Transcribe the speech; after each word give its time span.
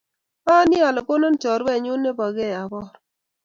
Ayani 0.51 0.77
ale 0.87 1.01
konon 1.07 1.33
kacherunenyu 1.41 1.93
nepo 1.97 2.25
key 2.35 2.53
abor. 2.61 2.89